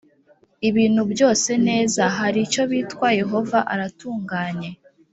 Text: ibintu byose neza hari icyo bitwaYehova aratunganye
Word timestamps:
ibintu 0.69 1.01
byose 1.11 1.51
neza 1.67 2.01
hari 2.17 2.39
icyo 2.45 2.63
bitwaYehova 2.71 3.59
aratunganye 3.73 4.69